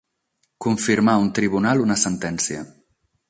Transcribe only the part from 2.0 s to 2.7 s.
sentència.